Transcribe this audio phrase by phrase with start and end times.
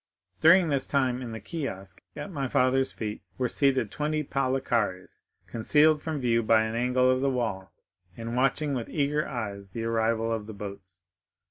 [0.41, 6.01] During this time, in the kiosk at my father's feet, were seated twenty Palikares, concealed
[6.01, 7.71] from view by an angle of the wall
[8.17, 11.03] and watching with eager eyes the arrival of the boats.